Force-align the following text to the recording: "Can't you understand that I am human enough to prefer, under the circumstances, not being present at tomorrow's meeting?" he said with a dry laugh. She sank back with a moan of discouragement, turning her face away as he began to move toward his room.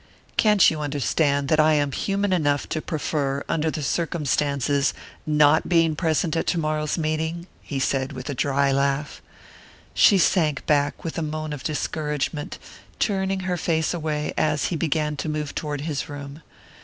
"Can't 0.35 0.71
you 0.71 0.81
understand 0.81 1.47
that 1.49 1.59
I 1.59 1.73
am 1.73 1.91
human 1.91 2.33
enough 2.33 2.67
to 2.69 2.81
prefer, 2.81 3.43
under 3.47 3.69
the 3.69 3.83
circumstances, 3.83 4.95
not 5.27 5.69
being 5.69 5.95
present 5.95 6.35
at 6.35 6.47
tomorrow's 6.47 6.97
meeting?" 6.97 7.45
he 7.61 7.77
said 7.77 8.11
with 8.11 8.27
a 8.27 8.33
dry 8.33 8.71
laugh. 8.71 9.21
She 9.93 10.17
sank 10.17 10.65
back 10.65 11.03
with 11.03 11.19
a 11.19 11.21
moan 11.21 11.53
of 11.53 11.61
discouragement, 11.61 12.57
turning 12.97 13.41
her 13.41 13.57
face 13.57 13.93
away 13.93 14.33
as 14.39 14.69
he 14.73 14.75
began 14.75 15.17
to 15.17 15.29
move 15.29 15.53
toward 15.53 15.81
his 15.81 16.09
room. 16.09 16.41